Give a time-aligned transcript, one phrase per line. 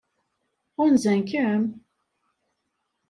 [0.79, 1.63] Ɣunzan-kem?